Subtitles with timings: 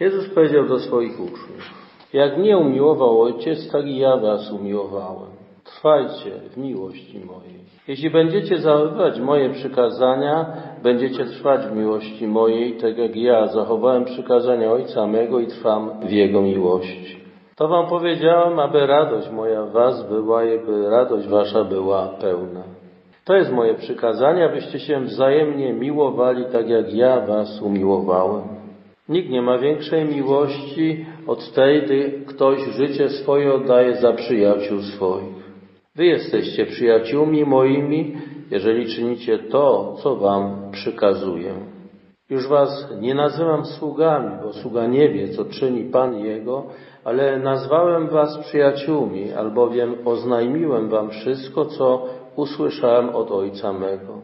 [0.00, 1.74] Jezus powiedział do swoich uczniów,
[2.12, 5.30] jak mnie umiłował Ojciec, tak i ja was umiłowałem.
[5.64, 7.58] Trwajcie w miłości mojej.
[7.88, 10.46] Jeśli będziecie zachowywać moje przykazania,
[10.82, 16.10] będziecie trwać w miłości mojej, tak jak ja zachowałem przykazania Ojca mego i trwam w
[16.10, 17.20] Jego miłości.
[17.56, 22.62] To wam powiedziałem, aby radość moja w was była i by radość wasza była pełna.
[23.24, 28.57] To jest moje przykazanie, abyście się wzajemnie miłowali, tak jak ja was umiłowałem.
[29.08, 35.38] Nikt nie ma większej miłości od tej, gdy ktoś życie swoje oddaje za przyjaciół swoich.
[35.94, 38.16] Wy jesteście przyjaciółmi moimi,
[38.50, 41.54] jeżeli czynicie to, co wam przykazuję.
[42.30, 46.66] Już was nie nazywam sługami, bo sługa nie wie, co czyni Pan Jego,
[47.04, 54.18] ale nazwałem was przyjaciółmi, albowiem oznajmiłem wam wszystko, co usłyszałem od Ojca mego.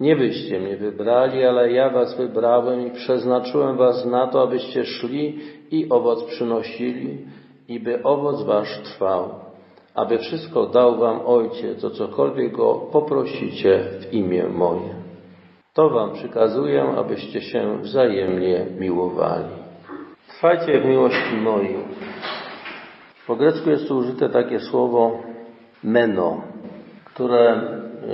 [0.00, 5.38] Nie byście mnie wybrali, ale ja was wybrałem i przeznaczyłem was na to, abyście szli
[5.70, 7.18] i owoc przynosili,
[7.68, 9.28] i by owoc wasz trwał,
[9.94, 14.94] aby wszystko dał wam Ojciec, o cokolwiek go poprosicie w imię moje.
[15.74, 19.48] To wam przykazuję, abyście się wzajemnie miłowali.
[20.28, 21.76] Trwajcie w miłości mojej.
[23.26, 25.18] Po grecku jest tu użyte takie słowo
[25.84, 26.40] meno,
[27.04, 27.62] które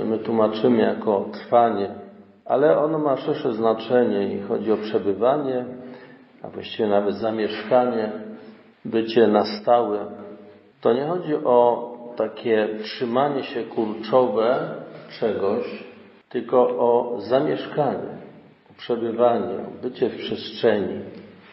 [0.05, 1.89] my tłumaczymy jako trwanie,
[2.45, 5.65] ale ono ma szersze znaczenie i chodzi o przebywanie,
[6.43, 8.11] a właściwie nawet zamieszkanie,
[8.85, 10.05] bycie na stałe.
[10.81, 14.75] To nie chodzi o takie trzymanie się kurczowe
[15.19, 15.83] czegoś,
[16.29, 18.17] tylko o zamieszkanie,
[18.71, 20.99] o przebywanie, o bycie w przestrzeni,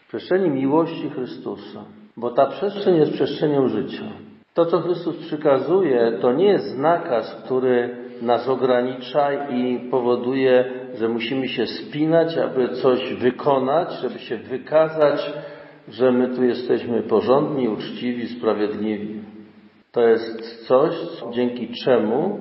[0.04, 1.80] w przestrzeni miłości Chrystusa,
[2.16, 4.04] bo ta przestrzeń jest przestrzenią życia.
[4.54, 10.64] To, co Chrystus przykazuje, to nie jest nakaz, który nas ogranicza i powoduje,
[10.98, 15.32] że musimy się spinać, aby coś wykonać, żeby się wykazać,
[15.88, 19.20] że my tu jesteśmy porządni, uczciwi, sprawiedliwi.
[19.92, 20.94] To jest coś,
[21.32, 22.38] dzięki czemu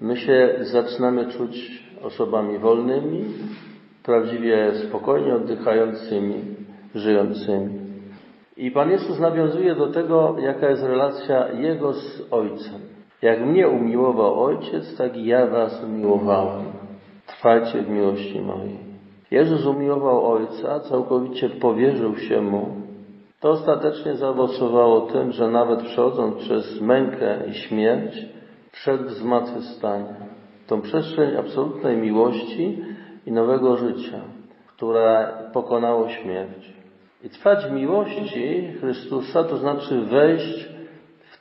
[0.00, 3.24] my się zaczynamy czuć osobami wolnymi,
[4.02, 6.34] prawdziwie spokojnie oddychającymi,
[6.94, 7.82] żyjącymi.
[8.56, 12.91] I Pan Jezus nawiązuje do tego, jaka jest relacja Jego z Ojcem.
[13.22, 16.64] Jak mnie umiłował Ojciec, tak i ja was umiłowałem.
[17.26, 18.78] Trwajcie w miłości mojej.
[19.30, 22.66] Jezus umiłował Ojca, całkowicie powierzył się Mu.
[23.40, 28.26] To ostatecznie zaowocowało tym, że nawet przechodząc przez mękę i śmierć,
[29.06, 30.14] w zmartwychwstanie.
[30.66, 32.78] Tą przestrzeń absolutnej miłości
[33.26, 34.20] i nowego życia,
[34.66, 36.72] które pokonało śmierć.
[37.24, 40.68] I trwać w miłości Chrystusa to znaczy wejść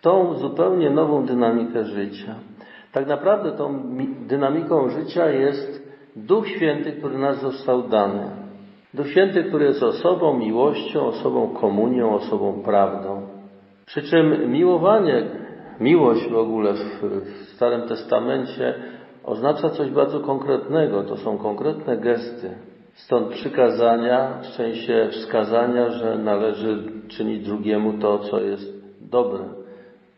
[0.01, 2.35] w tą zupełnie nową dynamikę życia.
[2.91, 3.81] Tak naprawdę tą
[4.27, 8.29] dynamiką życia jest Duch Święty, który nas został dany.
[8.93, 13.21] Duch Święty, który jest osobą miłością, osobą komunią, osobą prawdą.
[13.85, 15.23] Przy czym miłowanie,
[15.79, 18.73] miłość w ogóle w, Starym Testamencie
[19.23, 21.03] oznacza coś bardzo konkretnego.
[21.03, 22.49] To są konkretne gesty.
[22.93, 29.60] Stąd przykazania, w sensie wskazania, że należy czynić drugiemu to, co jest dobre,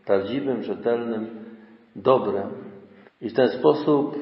[0.06, 1.28] prawdziwym, rzetelnym,
[1.96, 2.50] dobrem.
[3.22, 4.16] I w ten sposób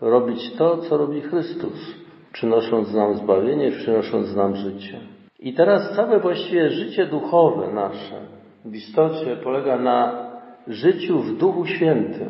[0.00, 1.94] robić to, co robi Chrystus,
[2.32, 5.00] przynosząc nam zbawienie, przynosząc nam życie.
[5.40, 8.20] I teraz całe właściwie życie duchowe nasze
[8.64, 10.28] w istocie polega na
[10.66, 12.28] życiu w Duchu Świętym.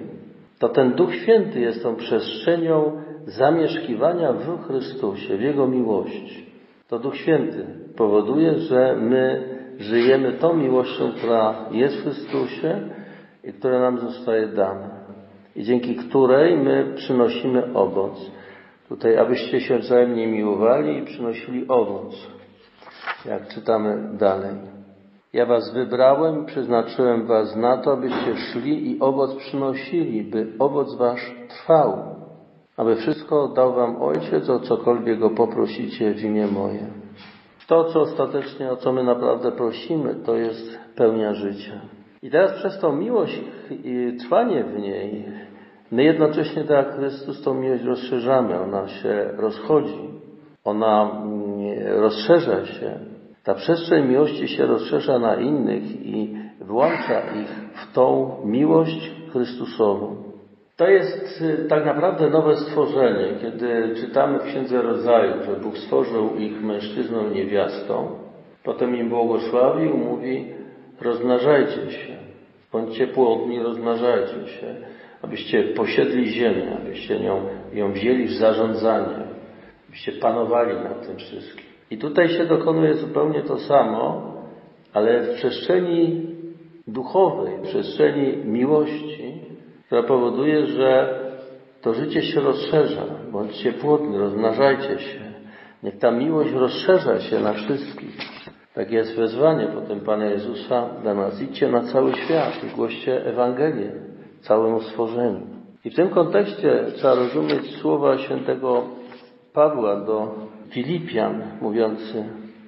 [0.58, 6.46] To ten Duch Święty jest tą przestrzenią zamieszkiwania w Chrystusie, w Jego miłości.
[6.88, 7.66] To Duch Święty
[7.96, 12.80] powoduje, że my żyjemy tą miłością, która jest w Chrystusie
[13.44, 14.90] i która nam zostaje dana.
[15.56, 18.30] I dzięki której my przynosimy owoc.
[18.88, 22.14] Tutaj, abyście się wzajemnie miłowali i przynosili owoc.
[23.24, 24.56] Jak czytamy dalej.
[25.32, 31.34] Ja was wybrałem, przeznaczyłem was na to, abyście szli i owoc przynosili, by owoc wasz
[31.48, 32.18] trwał
[32.78, 36.86] aby wszystko dał wam Ojciec, o cokolwiek go poprosicie w imię moje.
[37.68, 41.80] To, co ostatecznie, o co my naprawdę prosimy, to jest pełnia życia.
[42.22, 45.24] I teraz przez tą miłość i trwanie w niej,
[45.90, 48.60] my jednocześnie, tak jak Chrystus, tą miłość rozszerzamy.
[48.60, 50.10] Ona się rozchodzi.
[50.64, 52.98] Ona mm, rozszerza się.
[53.44, 60.27] Ta przestrzeń miłości się rozszerza na innych i włącza ich w tą miłość Chrystusową.
[60.78, 63.34] To jest y, tak naprawdę nowe stworzenie.
[63.40, 68.10] Kiedy czytamy w Księdze Rodzaju, że Bóg stworzył ich mężczyzną i niewiastą,
[68.64, 70.46] potem im błogosławił, mówi
[71.00, 72.16] rozmnażajcie się,
[72.72, 74.74] bądźcie płodni, rozmnażajcie się,
[75.22, 77.40] abyście posiedli ziemię, abyście nią,
[77.72, 79.24] ją wzięli w zarządzanie,
[79.88, 81.64] abyście panowali nad tym wszystkim.
[81.90, 84.32] I tutaj się dokonuje zupełnie to samo,
[84.92, 86.26] ale w przestrzeni
[86.86, 89.37] duchowej, w przestrzeni miłości,
[89.88, 91.18] która powoduje, że
[91.82, 93.02] to życie się rozszerza.
[93.32, 95.20] Bądźcie płodni, rozmnażajcie się.
[95.82, 98.16] Niech ta miłość rozszerza się na wszystkich.
[98.74, 101.42] Tak jest wezwanie potem Pana Jezusa dla nas.
[101.42, 103.92] Idźcie na cały świat i głoście Ewangelię
[104.40, 105.46] całemu stworzeniu.
[105.84, 108.82] I w tym kontekście trzeba rozumieć słowa świętego
[109.52, 110.34] Pawła do
[110.70, 112.24] Filipian, mówiący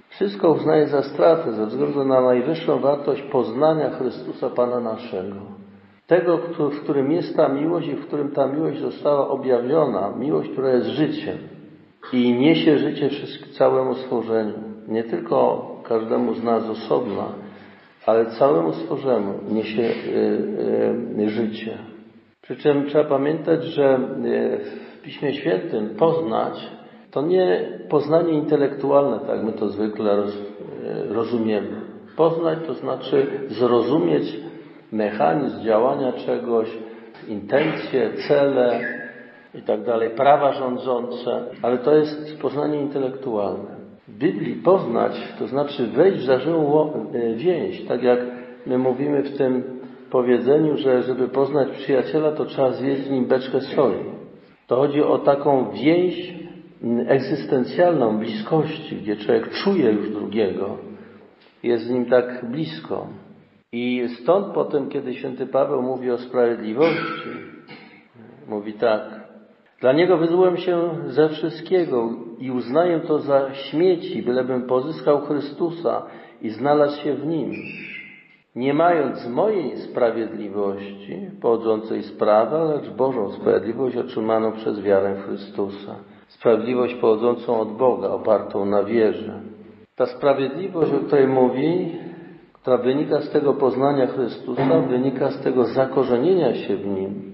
[0.08, 5.59] wszystko uznaję za stratę ze względu na najwyższą wartość poznania Chrystusa Pana naszego.
[6.10, 6.38] Tego,
[6.70, 10.12] w którym jest ta miłość i w którym ta miłość została objawiona.
[10.18, 11.38] Miłość, która jest życiem
[12.12, 13.10] i niesie życie
[13.58, 14.54] całemu stworzeniu.
[14.88, 17.24] Nie tylko każdemu z nas osobna,
[18.06, 21.78] ale całemu stworzeniu niesie y, y, życie.
[22.42, 24.58] Przy czym trzeba pamiętać, że y,
[24.98, 26.70] w Piśmie Świętym poznać
[27.10, 30.38] to nie poznanie intelektualne, tak my to zwykle roz,
[31.08, 31.80] rozumiemy.
[32.16, 34.49] Poznać to znaczy zrozumieć
[34.92, 36.68] mechanizm działania czegoś,
[37.28, 38.80] intencje, cele
[39.54, 43.80] i tak dalej, prawa rządzące, ale to jest poznanie intelektualne.
[44.08, 48.18] W Biblii poznać to znaczy wejść w zażyłą e, więź, tak jak
[48.66, 53.60] my mówimy w tym powiedzeniu, że żeby poznać przyjaciela, to trzeba zjeść z nim beczkę
[53.60, 54.04] soli.
[54.66, 56.34] To chodzi o taką więź
[57.06, 60.76] egzystencjalną bliskości, gdzie człowiek czuje już drugiego,
[61.62, 63.06] jest z nim tak blisko.
[63.72, 67.28] I stąd potem, kiedy święty Paweł mówi o sprawiedliwości,
[68.48, 69.02] mówi tak.
[69.80, 76.02] Dla niego wyzułem się ze wszystkiego i uznaję to za śmieci, bylebym pozyskał Chrystusa
[76.42, 77.52] i znalazł się w nim.
[78.56, 85.96] Nie mając mojej sprawiedliwości pochodzącej z prawa, lecz Bożą sprawiedliwość otrzymaną przez wiarę Chrystusa.
[86.28, 89.40] Sprawiedliwość pochodzącą od Boga, opartą na wierze.
[89.96, 91.92] Ta sprawiedliwość, o której mówi,
[92.62, 97.30] która wynika z tego poznania Chrystusa, wynika z tego zakorzenienia się w Nim.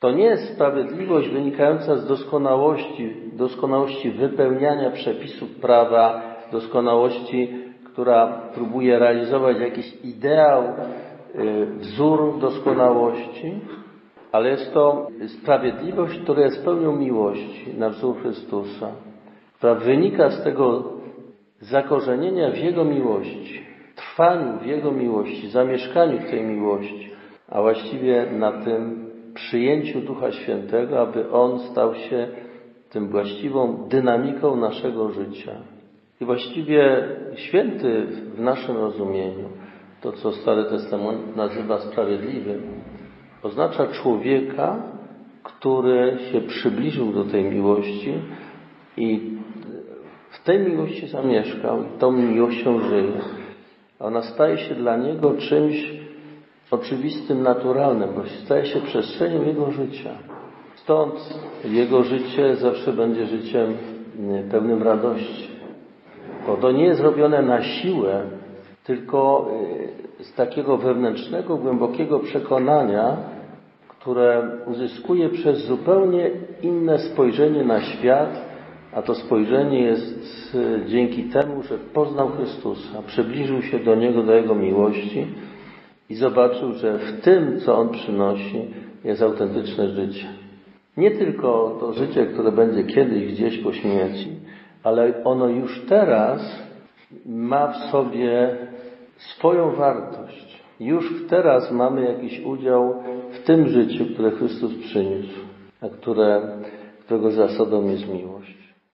[0.00, 6.22] To nie jest sprawiedliwość wynikająca z doskonałości, doskonałości wypełniania przepisów prawa,
[6.52, 7.48] doskonałości,
[7.84, 13.52] która próbuje realizować jakiś ideał, y, wzór doskonałości,
[14.32, 15.08] ale jest to
[15.40, 18.88] sprawiedliwość, która jest pełnią miłości na wzór Chrystusa,
[19.58, 20.84] która wynika z tego
[21.60, 23.69] zakorzenienia w Jego miłości
[24.20, 27.10] trwaniu w Jego miłości, zamieszkaniu w tej miłości,
[27.48, 32.28] a właściwie na tym przyjęciu Ducha Świętego, aby On stał się
[32.90, 35.52] tym właściwą dynamiką naszego życia.
[36.20, 39.48] I właściwie święty w naszym rozumieniu,
[40.00, 42.62] to co Stary Testament nazywa sprawiedliwym,
[43.42, 44.82] oznacza człowieka,
[45.42, 48.14] który się przybliżył do tej miłości
[48.96, 49.20] i
[50.30, 53.12] w tej miłości zamieszkał i tą miłością żyje.
[54.00, 56.00] Ona staje się dla niego czymś
[56.70, 60.10] oczywistym, naturalnym, bo staje się przestrzenią jego życia.
[60.74, 63.74] Stąd jego życie zawsze będzie życiem
[64.50, 65.50] pełnym radości.
[66.46, 68.22] Bo to nie jest robione na siłę,
[68.84, 69.50] tylko
[70.20, 73.16] y, z takiego wewnętrznego, głębokiego przekonania,
[73.88, 76.30] które uzyskuje przez zupełnie
[76.62, 78.50] inne spojrzenie na świat,
[78.92, 84.34] a to spojrzenie jest e, dzięki temu, że poznał Chrystusa, przybliżył się do Niego, do
[84.34, 85.26] Jego miłości
[86.10, 88.60] i zobaczył, że w tym, co On przynosi,
[89.04, 90.26] jest autentyczne życie.
[90.96, 94.28] Nie tylko to życie, które będzie kiedyś gdzieś po śmierci,
[94.82, 96.62] ale ono już teraz
[97.26, 98.56] ma w sobie
[99.16, 100.60] swoją wartość.
[100.80, 102.94] Już teraz mamy jakiś udział
[103.32, 105.40] w tym życiu, które Chrystus przyniósł,
[105.80, 106.42] a które,
[107.04, 108.59] którego zasadą jest miłość.